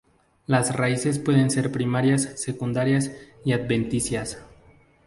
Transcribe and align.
Las 0.47 0.75
raíces 0.75 1.19
pueden 1.19 1.51
ser 1.51 1.71
primarias, 1.71 2.23
secundarias 2.41 3.11
y 3.45 3.51
adventicias. 3.53 4.41